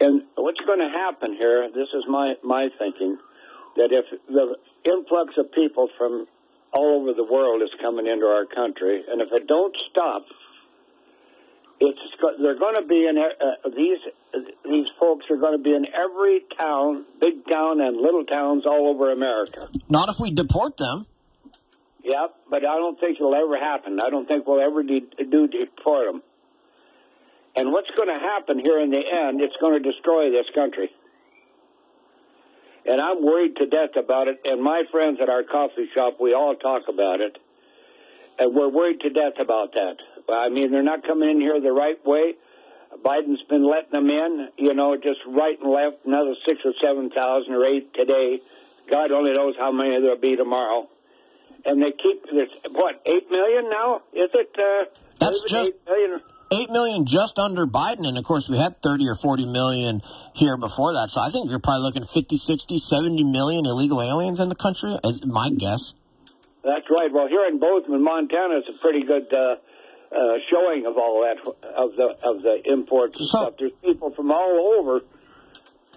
[0.00, 3.18] And what's going to happen here, this is my, my thinking,
[3.76, 6.26] that if the influx of people from
[6.72, 10.24] all over the world is coming into our country, and if it don't stop,
[11.80, 11.98] it's
[12.40, 13.98] they're going to be in uh, these
[14.64, 18.88] these folks are going to be in every town, big town and little towns all
[18.88, 19.68] over America.
[19.88, 21.06] Not if we deport them.
[22.04, 24.00] Yeah, but I don't think it'll ever happen.
[24.00, 26.22] I don't think we'll ever de- do deport them.
[27.56, 29.40] And what's going to happen here in the end?
[29.40, 30.90] It's going to destroy this country.
[32.86, 34.40] And I'm worried to death about it.
[34.44, 37.36] And my friends at our coffee shop, we all talk about it.
[38.38, 39.96] And we're worried to death about that.
[40.32, 42.34] I mean, they're not coming in here the right way.
[43.04, 47.10] Biden's been letting them in, you know, just right and left, another six or seven
[47.10, 48.40] thousand or eight today.
[48.90, 50.88] God only knows how many there'll be tomorrow.
[51.64, 54.02] And they keep, there's, what, eight million now?
[54.12, 54.50] Is it?
[54.58, 55.70] Uh, That's just.
[55.70, 56.20] Eight million?
[56.52, 58.08] 8 million just under Biden.
[58.08, 60.02] And of course, we had 30 or 40 million
[60.34, 61.10] here before that.
[61.10, 64.98] So I think you're probably looking 50, 60, 70 million illegal aliens in the country,
[65.04, 65.94] is my guess.
[66.64, 67.08] That's right.
[67.12, 69.56] Well, here in Bozeman, Montana, it's a pretty good uh,
[70.12, 70.16] uh,
[70.50, 71.38] showing of all that,
[71.76, 73.54] of the of the imports and So- stuff.
[73.58, 75.00] There's people from all over.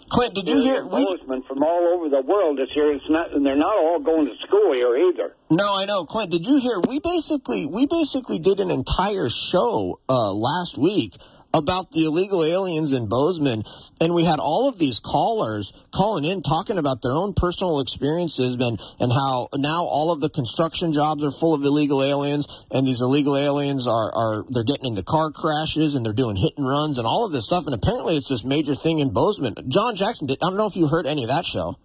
[0.10, 0.86] Clint, did you hear?
[0.86, 2.93] We, Bozeman from all over the world this year.
[2.93, 5.34] It's not, and they're not all going to school here either.
[5.49, 6.30] no, I know, Clint.
[6.30, 6.80] Did you hear?
[6.88, 11.15] We basically we basically did an entire show uh, last week
[11.54, 13.63] about the illegal aliens in Bozeman,
[14.02, 18.56] and we had all of these callers calling in talking about their own personal experiences
[18.56, 22.88] and and how now all of the construction jobs are full of illegal aliens, and
[22.88, 26.68] these illegal aliens are are they're getting into car crashes and they're doing hit and
[26.68, 29.54] runs and all of this stuff, and apparently it's this major thing in Bozeman.
[29.68, 31.78] John Jackson, did, I don't know if you heard any of that show.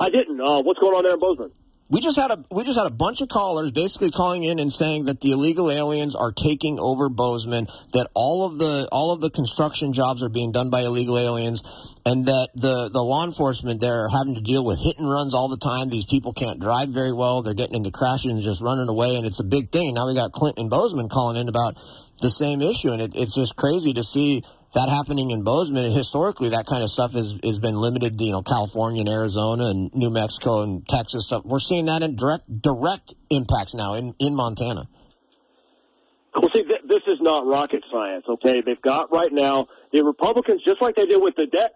[0.00, 0.40] I didn't.
[0.40, 1.52] Uh, what's going on there in Bozeman?
[1.88, 4.72] We just had a we just had a bunch of callers basically calling in and
[4.72, 9.20] saying that the illegal aliens are taking over Bozeman, that all of the all of
[9.20, 13.82] the construction jobs are being done by illegal aliens, and that the the law enforcement
[13.82, 15.90] there are having to deal with hit and runs all the time.
[15.90, 19.26] These people can't drive very well; they're getting into crashes and just running away, and
[19.26, 19.92] it's a big thing.
[19.92, 21.74] Now we got Clinton and Bozeman calling in about
[22.22, 24.42] the same issue, and it, it's just crazy to see
[24.74, 25.84] that happening in Bozeman.
[25.84, 29.08] And historically, that kind of stuff has, has been limited to, you know, California and
[29.08, 31.44] Arizona and New Mexico and Texas stuff.
[31.44, 34.88] We're seeing that in direct, direct impacts now in, in Montana.
[36.34, 38.62] Well, see, th- this is not rocket science, okay?
[38.64, 41.74] They've got right now the Republicans, just like they did with the debt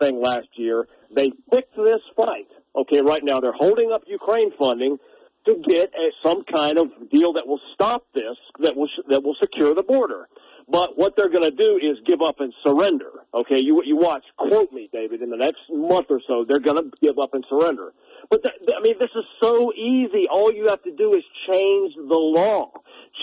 [0.00, 3.00] thing last year, they picked this fight, okay?
[3.00, 4.98] Right now, they're holding up Ukraine funding
[5.46, 9.36] to get a, some kind of deal that will stop this, that will that will
[9.40, 10.28] secure the border.
[10.70, 13.10] But what they're going to do is give up and surrender.
[13.32, 14.24] Okay, you you watch.
[14.36, 15.22] Quote me, David.
[15.22, 17.92] In the next month or so, they're going to give up and surrender.
[18.30, 20.26] But th- th- I mean, this is so easy.
[20.30, 22.72] All you have to do is change the law,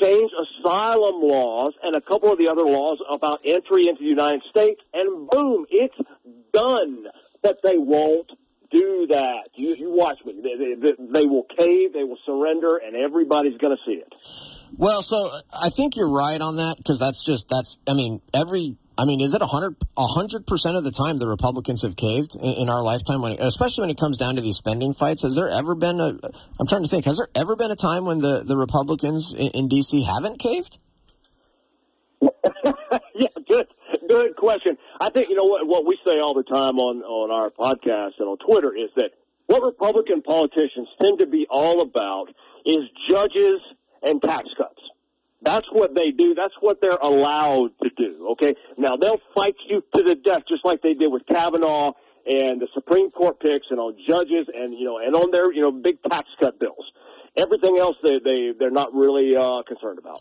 [0.02, 4.42] change asylum laws, and a couple of the other laws about entry into the United
[4.50, 5.98] States, and boom, it's
[6.52, 7.06] done.
[7.44, 8.32] But they won't
[8.72, 9.50] do that.
[9.56, 10.42] You, you watch me.
[10.42, 11.94] They, they, they will cave.
[11.94, 14.14] They will surrender, and everybody's going to see it.
[14.78, 15.30] Well, so
[15.62, 17.80] I think you're right on that because that's just that's.
[17.88, 18.78] I mean, every.
[18.98, 21.96] I mean, is it a hundred a hundred percent of the time the Republicans have
[21.98, 23.22] caved in, in our lifetime?
[23.22, 26.00] When, it, especially when it comes down to these spending fights, has there ever been
[26.00, 26.18] a?
[26.60, 27.06] I'm trying to think.
[27.06, 30.04] Has there ever been a time when the the Republicans in, in D.C.
[30.04, 30.80] haven't caved?
[33.16, 33.68] yeah, good,
[34.08, 34.78] good question.
[35.00, 38.20] I think you know what what we say all the time on on our podcast
[38.20, 39.12] and on Twitter is that
[39.48, 42.28] what Republican politicians tend to be all about
[42.66, 43.62] is judges
[44.02, 44.82] and tax cuts.
[45.42, 46.34] That's what they do.
[46.34, 48.30] That's what they're allowed to do.
[48.32, 48.56] Okay.
[48.78, 51.94] Now they'll fight you to the death, just like they did with Kavanaugh
[52.26, 55.62] and the Supreme Court picks, and on judges, and you know, and on their you
[55.62, 56.92] know big tax cut bills.
[57.38, 60.20] Everything else they they they're not really uh, concerned about.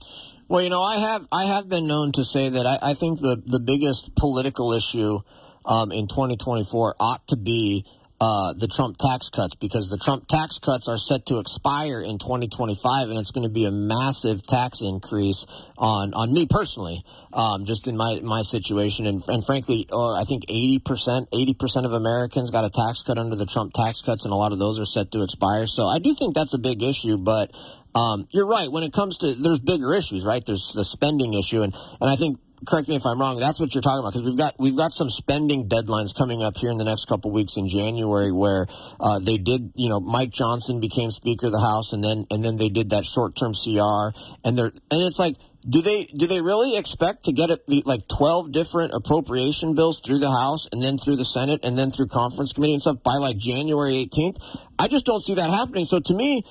[0.49, 3.21] Well, you know, I have I have been known to say that I, I think
[3.21, 5.21] the the biggest political issue
[5.65, 7.85] um, in 2024 ought to be
[8.21, 12.19] uh, the Trump tax cuts because the Trump tax cuts are set to expire in
[12.19, 15.45] 2025, and it's going to be a massive tax increase
[15.77, 20.25] on on me personally, um, just in my my situation, and and frankly, uh, I
[20.25, 24.01] think 80 percent 80 percent of Americans got a tax cut under the Trump tax
[24.01, 25.67] cuts, and a lot of those are set to expire.
[25.67, 27.51] So I do think that's a big issue, but.
[27.97, 28.67] Um, you're right.
[28.73, 30.45] When it comes to there's bigger issues, right?
[30.45, 33.39] There's the spending issue, and and I think correct me if I'm wrong.
[33.39, 36.57] That's what you're talking about because we've got we've got some spending deadlines coming up
[36.57, 38.67] here in the next couple weeks in January where
[39.01, 39.73] uh, they did.
[39.75, 42.91] You know, Mike Johnson became Speaker of the House, and then and then they did
[42.91, 45.37] that short term CR, and they're and it's like
[45.69, 50.19] do they do they really expect to get it like twelve different appropriation bills through
[50.19, 53.17] the House and then through the Senate and then through conference committee and stuff by
[53.17, 54.39] like January eighteenth?
[54.79, 55.87] I just don't see that happening.
[55.87, 56.45] So to me,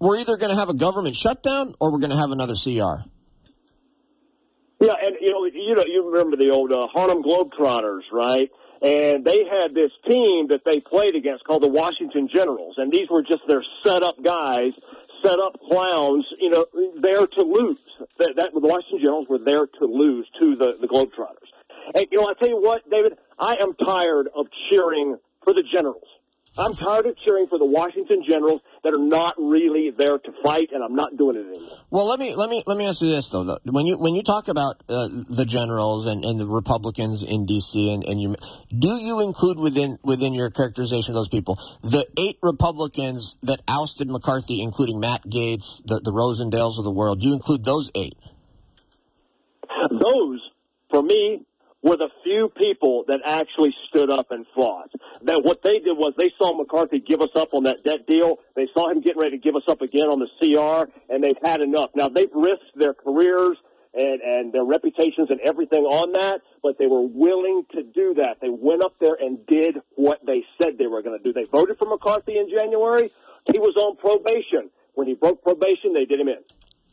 [0.00, 3.08] we're either going to have a government shutdown or we're going to have another CR.
[4.80, 8.50] Yeah, and you know, you know, you remember the old uh, Harlem Globetrotters, right?
[8.80, 13.08] And they had this team that they played against called the Washington Generals, and these
[13.10, 14.70] were just their set up guys,
[15.24, 16.64] set up clowns, you know,
[17.00, 17.78] there to lose.
[18.20, 21.50] That, that the Washington Generals were there to lose to the the Globetrotters.
[21.96, 25.64] And you know, I tell you what, David, I am tired of cheering for the
[25.72, 26.06] Generals.
[26.56, 30.70] I'm tired of cheering for the Washington Generals that are not really there to fight,
[30.72, 31.78] and I'm not doing it anymore.
[31.90, 33.44] Well, let me let me let me ask you this though.
[33.44, 33.58] though.
[33.64, 37.92] When you when you talk about uh, the generals and, and the Republicans in D.C.
[37.92, 38.36] and, and you
[38.76, 44.10] do you include within within your characterization of those people the eight Republicans that ousted
[44.10, 47.20] McCarthy, including Matt Gaetz, the the Rosendales of the world?
[47.20, 48.14] Do you include those eight?
[49.90, 50.40] Those,
[50.90, 51.46] for me,
[51.88, 54.90] were the few people that actually stood up and fought.
[55.22, 58.36] That what they did was they saw McCarthy give us up on that debt deal.
[58.54, 61.40] They saw him getting ready to give us up again on the CR, and they've
[61.42, 61.90] had enough.
[61.94, 63.56] Now they've risked their careers
[63.94, 68.36] and and their reputations and everything on that, but they were willing to do that.
[68.40, 71.32] They went up there and did what they said they were going to do.
[71.32, 73.10] They voted for McCarthy in January.
[73.50, 74.70] He was on probation.
[74.94, 76.42] When he broke probation, they did him in.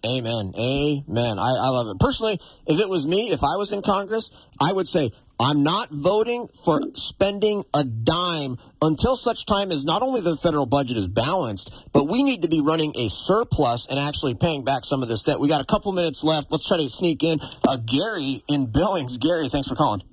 [0.05, 0.53] Amen.
[0.57, 1.39] Amen.
[1.39, 1.99] I, I love it.
[1.99, 4.29] Personally, if it was me, if I was in Congress,
[4.59, 10.01] I would say, I'm not voting for spending a dime until such time as not
[10.01, 13.99] only the federal budget is balanced, but we need to be running a surplus and
[13.99, 15.39] actually paying back some of this debt.
[15.39, 16.51] We got a couple minutes left.
[16.51, 17.39] Let's try to sneak in.
[17.67, 19.17] Uh, Gary in Billings.
[19.17, 20.03] Gary, thanks for calling.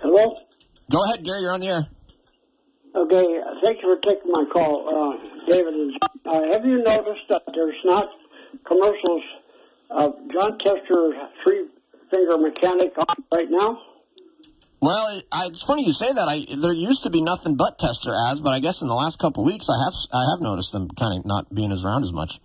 [0.00, 0.36] Hello?
[0.90, 1.42] Go ahead, Gary.
[1.42, 1.86] You're on the air.
[2.94, 5.74] Okay, thank you for taking my call, uh, David.
[6.24, 8.08] Uh, have you noticed that there's not
[8.64, 9.22] commercials
[9.90, 11.12] of Jon Tester
[11.44, 11.66] three
[12.10, 13.78] finger mechanic on right now?
[14.80, 16.26] Well, it, I, it's funny you say that.
[16.26, 19.18] I there used to be nothing but Tester ads, but I guess in the last
[19.18, 22.02] couple of weeks, I have I have noticed them kind of not being as around
[22.02, 22.40] as much.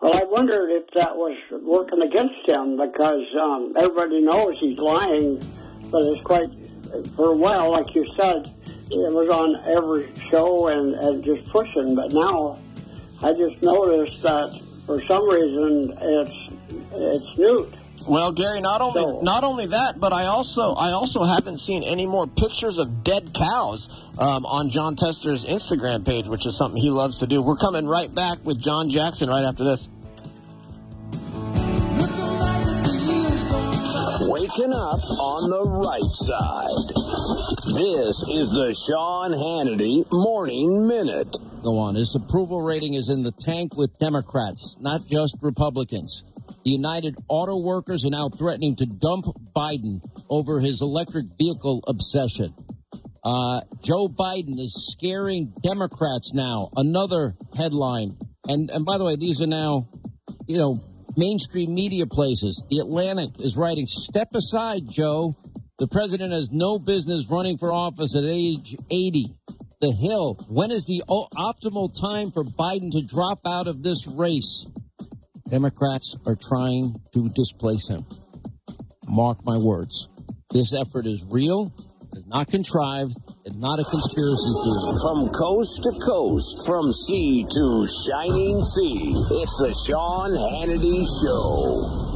[0.00, 5.42] Well, I wondered if that was working against him because um, everybody knows he's lying,
[5.90, 6.50] but it's quite
[7.16, 8.50] for a while, like you said,
[8.90, 11.94] it was on every show and, and just pushing.
[11.94, 12.58] But now,
[13.22, 16.50] I just noticed that for some reason it's
[16.92, 17.74] it's Newt.
[18.08, 21.82] Well, Gary, not only so, not only that, but I also I also haven't seen
[21.82, 26.80] any more pictures of dead cows um, on Jon Tester's Instagram page, which is something
[26.80, 27.42] he loves to do.
[27.42, 29.88] We're coming right back with John Jackson right after this.
[34.38, 36.68] Waking up on the right side.
[37.72, 41.34] This is the Sean Hannity Morning Minute.
[41.62, 41.94] Go on.
[41.94, 46.22] His approval rating is in the tank with Democrats, not just Republicans.
[46.66, 49.24] The United Auto Workers are now threatening to dump
[49.56, 52.52] Biden over his electric vehicle obsession.
[53.24, 56.68] Uh, Joe Biden is scaring Democrats now.
[56.76, 58.18] Another headline.
[58.48, 59.88] And, and by the way, these are now,
[60.46, 60.78] you know,
[61.16, 62.64] mainstream media places.
[62.70, 65.34] The Atlantic is writing, step aside, Joe.
[65.78, 69.34] The president has no business running for office at age 80.
[69.80, 74.66] The Hill, when is the optimal time for Biden to drop out of this race?
[75.50, 78.04] Democrats are trying to displace him.
[79.06, 80.08] Mark my words.
[80.50, 81.72] This effort is real,
[82.16, 83.14] is not contrived,
[83.44, 84.96] and not a conspiracy theory.
[85.02, 89.12] From coast to coast, from sea to shining sea,
[89.42, 92.06] it's the Sean Hannity Show.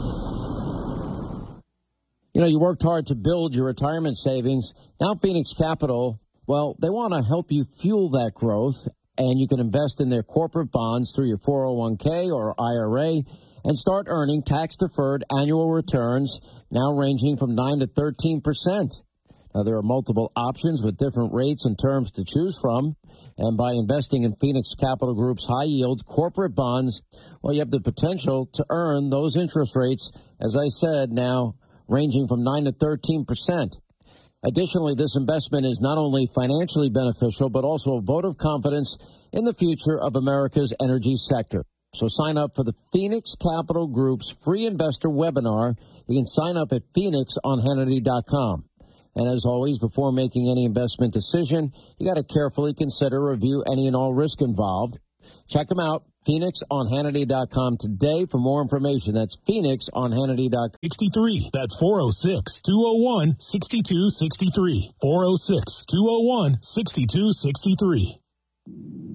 [2.33, 4.73] You know, you worked hard to build your retirement savings.
[5.01, 8.89] Now, Phoenix Capital, well, they want to help you fuel that growth,
[9.19, 13.23] and you can invest in their corporate bonds through your 401k or IRA
[13.65, 16.41] and start earning tax deferred annual returns
[16.71, 19.03] now ranging from 9 to 13 percent.
[19.55, 22.97] Now, there are multiple options with different rates and terms to choose from.
[23.37, 27.03] And by investing in Phoenix Capital Group's high yield corporate bonds,
[27.43, 31.55] well, you have the potential to earn those interest rates, as I said, now
[31.89, 33.79] ranging from 9 to 13 percent.
[34.43, 38.97] Additionally, this investment is not only financially beneficial, but also a vote of confidence
[39.33, 41.65] in the future of America's energy sector.
[41.93, 45.75] So sign up for the Phoenix Capital Group's free investor webinar.
[46.07, 48.70] You can sign up at phoenixonhannity.com.
[49.15, 53.87] And as always, before making any investment decision, you got to carefully consider, review any
[53.87, 54.99] and all risk involved.
[55.49, 59.15] Check them out, phoenixonhannity.com today for more information.
[59.15, 60.71] That's phoenixonhannity.com.
[60.83, 61.51] 63.
[61.53, 64.93] That's 406 201 6263.
[65.01, 69.10] 406 201 6263.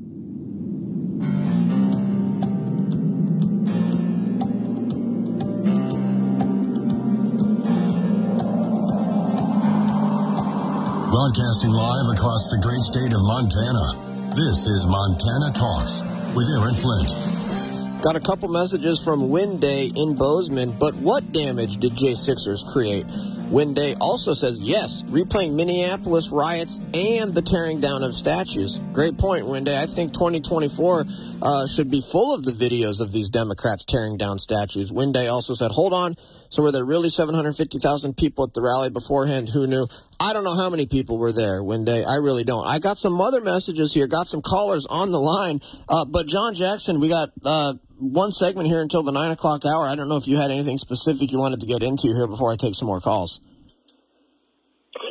[11.16, 14.36] Broadcasting live across the great state of Montana.
[14.36, 16.03] This is Montana Talks
[16.36, 18.03] with Aaron Flint.
[18.03, 22.66] Got a couple messages from Wind Day in Bozeman, but what damage did J Sixers
[22.68, 23.05] create?
[23.51, 28.79] Day also says yes, replaying Minneapolis riots and the tearing down of statues.
[28.91, 29.81] Great point, Day.
[29.81, 31.05] I think 2024
[31.41, 34.91] uh, should be full of the videos of these Democrats tearing down statues.
[34.91, 36.15] Day also said, hold on.
[36.49, 39.49] So were there really 750,000 people at the rally beforehand?
[39.49, 39.87] Who knew?
[40.19, 42.03] I don't know how many people were there, Day.
[42.03, 42.65] I really don't.
[42.65, 45.59] I got some other messages here, got some callers on the line.
[45.87, 49.85] Uh, but John Jackson, we got uh, one segment here until the nine o'clock hour.
[49.85, 52.51] I don't know if you had anything specific you wanted to get into here before
[52.51, 53.39] I take some more calls.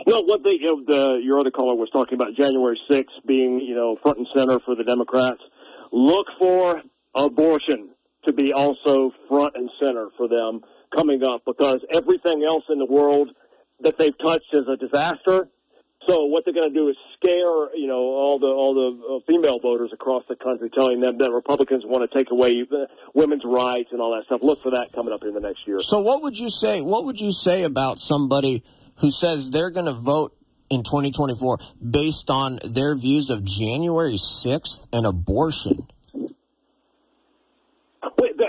[0.07, 3.75] No, what they, you the, your other caller was talking about January 6th being, you
[3.75, 5.41] know, front and center for the Democrats.
[5.93, 6.83] Look for
[7.15, 7.91] abortion
[8.27, 10.61] to be also front and center for them
[10.95, 13.31] coming up because everything else in the world
[13.81, 15.49] that they've touched is a disaster.
[16.07, 19.19] So what they're going to do is scare, you know, all the all the uh,
[19.27, 23.43] female voters across the country, telling them that Republicans want to take away uh, women's
[23.45, 24.43] rights and all that stuff.
[24.43, 25.81] Look for that coming up in the next year.
[25.81, 26.81] So what would you say?
[26.81, 28.63] What would you say about somebody
[28.97, 30.37] who says they're going to vote
[30.71, 31.59] in 2024
[31.91, 35.87] based on their views of January 6th and abortion?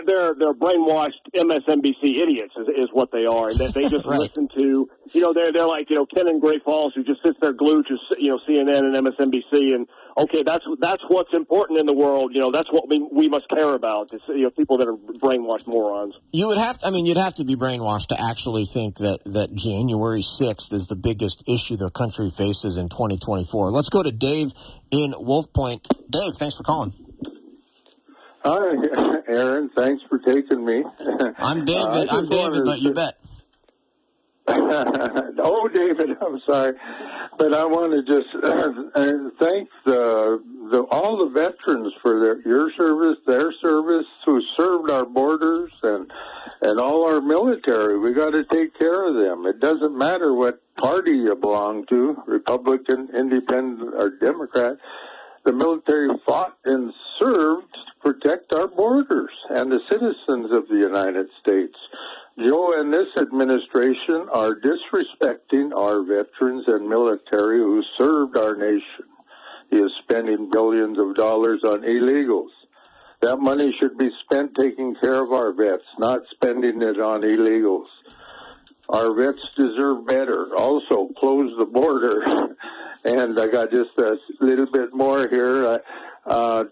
[0.06, 4.20] They're they're brainwashed MSNBC idiots is, is what they are, and that they just right.
[4.20, 7.24] listen to you know they're they're like you know Ken in Great Falls who just
[7.24, 9.88] sits there glued to you know CNN and MSNBC and
[10.18, 13.48] okay that's that's what's important in the world you know that's what we we must
[13.50, 16.16] care about it's, you know people that are brainwashed morons.
[16.32, 19.20] You would have to, I mean you'd have to be brainwashed to actually think that
[19.26, 23.72] that January sixth is the biggest issue the country faces in 2024.
[23.72, 24.54] Let's go to Dave
[24.92, 25.88] in Wolf Point.
[26.10, 26.94] Dave, thanks for calling.
[28.46, 28.76] Hi,
[29.28, 29.72] Aaron.
[29.76, 30.84] Thanks for taking me.
[31.40, 32.10] I'm David.
[32.10, 33.16] Uh, I'm David, but you bet.
[34.48, 36.74] oh, David, I'm sorry,
[37.40, 40.40] but I want to just uh, thank the,
[40.72, 46.12] the all the veterans for their your service, their service, who served our borders and
[46.62, 47.98] and all our military.
[47.98, 49.48] We got to take care of them.
[49.48, 54.78] It doesn't matter what party you belong to, Republican, Independent, or Democrat.
[55.46, 57.76] The military fought and served
[58.06, 61.76] protect our borders and the citizens of the United States.
[62.38, 69.06] Joe and this administration are disrespecting our veterans and military who served our nation.
[69.72, 72.52] He is spending billions of dollars on illegals.
[73.22, 77.88] That money should be spent taking care of our vets, not spending it on illegals.
[78.88, 80.56] Our vets deserve better.
[80.56, 82.24] Also, close the border.
[83.04, 85.66] and I got just a little bit more here.
[85.66, 85.78] Uh,
[86.28, 86.64] uh,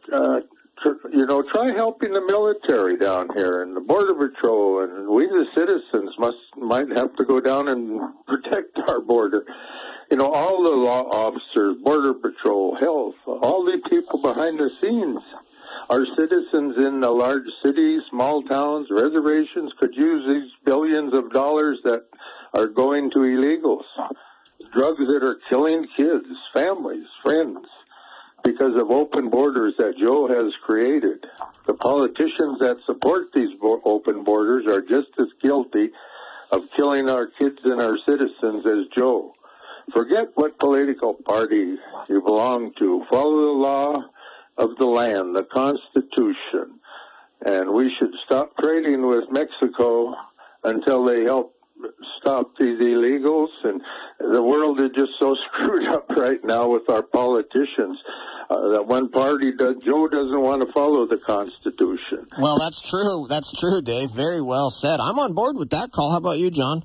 [1.11, 5.45] you know, try helping the military down here and the border patrol, and we the
[5.55, 9.45] citizens must might have to go down and protect our border.
[10.11, 15.19] You know, all the law officers, border patrol, health, all the people behind the scenes.
[15.89, 21.79] Our citizens in the large cities, small towns, reservations could use these billions of dollars
[21.83, 22.05] that
[22.53, 23.83] are going to illegals.
[24.73, 27.65] Drugs that are killing kids, families, friends
[28.43, 31.25] because of open borders that Joe has created.
[31.65, 33.49] The politicians that support these
[33.85, 35.89] open borders are just as guilty
[36.51, 39.33] of killing our kids and our citizens as Joe.
[39.93, 41.75] Forget what political party
[42.09, 43.03] you belong to.
[43.09, 44.03] Follow the law
[44.57, 46.79] of the land, the Constitution.
[47.45, 50.15] And we should stop trading with Mexico
[50.63, 51.55] until they help
[52.21, 53.49] stop these illegals.
[53.63, 53.81] And
[54.19, 57.97] the world is just so screwed up right now with our politicians
[58.53, 59.77] uh, that one party does.
[59.83, 62.25] Joe doesn't want to follow the Constitution.
[62.37, 63.25] Well, that's true.
[63.27, 64.11] That's true, Dave.
[64.11, 64.99] Very well said.
[64.99, 66.11] I'm on board with that call.
[66.11, 66.83] How about you, John?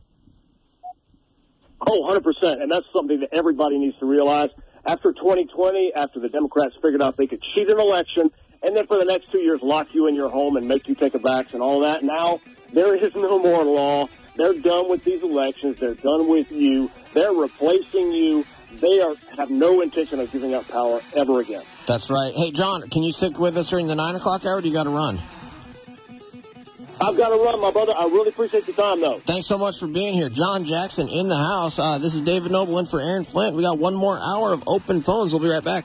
[1.86, 2.62] Oh, 100%.
[2.62, 4.50] And that's something that everybody needs to realize.
[4.86, 8.30] After 2020, after the Democrats figured out they could cheat an election,
[8.62, 10.94] and then for the next two years lock you in your home and make you
[10.94, 12.40] take a vax and all that, now
[12.72, 14.06] there is no more law.
[14.36, 15.80] They're done with these elections.
[15.80, 16.90] They're done with you.
[17.12, 21.62] They're replacing you they are have no intention of giving up power ever again.
[21.86, 22.32] That's right.
[22.34, 24.60] Hey, John, can you stick with us during the nine o'clock hour?
[24.60, 25.18] do you got to run?
[27.00, 27.94] I've got to run, my brother.
[27.96, 29.20] I really appreciate your time, though.
[29.20, 30.28] Thanks so much for being here.
[30.28, 31.78] John Jackson in the house.
[31.78, 33.54] Uh, this is David Knobel in for Aaron Flint.
[33.54, 35.32] We got one more hour of open phones.
[35.32, 35.84] We'll be right back.